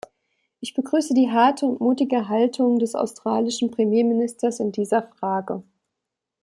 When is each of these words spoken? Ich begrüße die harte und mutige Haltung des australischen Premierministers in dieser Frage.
Ich 0.61 0.73
begrüße 0.73 1.13
die 1.13 1.29
harte 1.29 1.67
und 1.67 1.79
mutige 1.79 2.27
Haltung 2.27 2.79
des 2.79 2.95
australischen 2.95 3.69
Premierministers 3.69 4.59
in 4.59 4.71
dieser 4.71 5.03
Frage. 5.03 5.61